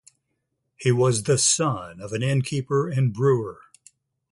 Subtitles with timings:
[0.77, 3.59] He was the son of an innkeeper and brewer.